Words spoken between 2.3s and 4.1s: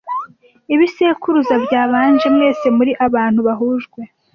Mwese muri abantu bahujwe